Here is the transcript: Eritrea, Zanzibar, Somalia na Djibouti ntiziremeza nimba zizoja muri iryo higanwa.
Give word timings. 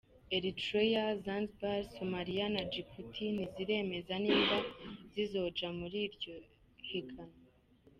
Eritrea, 0.35 1.03
Zanzibar, 1.23 1.81
Somalia 1.95 2.45
na 2.53 2.61
Djibouti 2.65 3.25
ntiziremeza 3.35 4.13
nimba 4.23 4.57
zizoja 5.11 5.67
muri 5.79 5.97
iryo 6.07 6.33
higanwa. 6.89 7.39